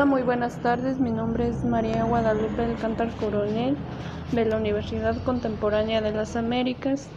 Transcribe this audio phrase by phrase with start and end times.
[0.00, 0.98] Hola, muy buenas tardes.
[0.98, 3.76] Mi nombre es María Guadalupe del Cantar Coronel
[4.32, 7.10] de la Universidad Contemporánea de las Américas,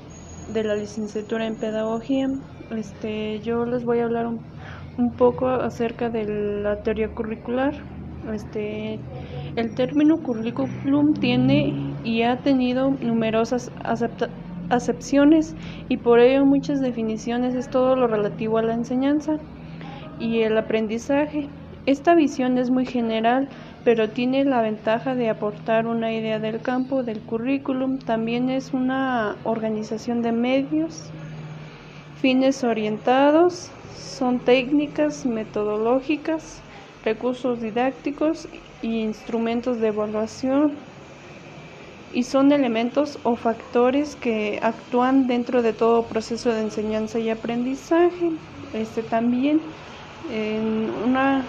[0.53, 2.27] de la licenciatura en Pedagogía.
[2.71, 4.41] Este, yo les voy a hablar un,
[4.97, 7.73] un poco acerca de la teoría curricular.
[8.33, 8.99] Este,
[9.55, 13.71] el término curriculum tiene y ha tenido numerosas
[14.69, 15.55] acepciones
[15.87, 19.37] y por ello muchas definiciones es todo lo relativo a la enseñanza
[20.19, 21.47] y el aprendizaje.
[21.85, 23.49] Esta visión es muy general,
[23.83, 27.99] pero tiene la ventaja de aportar una idea del campo del currículum.
[27.99, 31.09] También es una organización de medios,
[32.21, 36.61] fines orientados, son técnicas metodológicas,
[37.03, 38.47] recursos didácticos
[38.81, 40.71] e instrumentos de evaluación
[42.13, 48.31] y son elementos o factores que actúan dentro de todo proceso de enseñanza y aprendizaje.
[48.73, 49.59] Este también
[50.31, 51.43] en una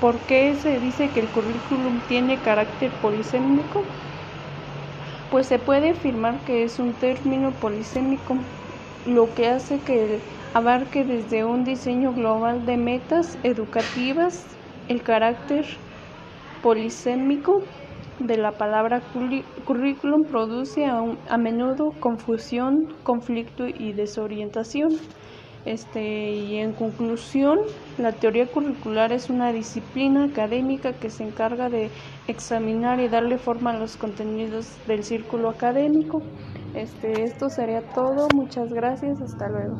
[0.00, 3.84] ¿Por qué se dice que el currículum tiene carácter polisémico?
[5.30, 8.36] Pues se puede afirmar que es un término polisémico,
[9.06, 10.20] lo que hace que
[10.54, 14.46] abarque desde un diseño global de metas educativas
[14.88, 15.66] el carácter
[16.62, 17.62] polisémico
[18.20, 19.00] de la palabra
[19.64, 24.90] currículum produce a, a menudo confusión, conflicto y desorientación.
[25.68, 27.58] Este, y en conclusión,
[27.98, 31.90] la teoría curricular es una disciplina académica que se encarga de
[32.26, 36.22] examinar y darle forma a los contenidos del círculo académico.
[36.72, 38.30] Este, esto sería todo.
[38.30, 39.20] Muchas gracias.
[39.20, 39.76] Hasta luego.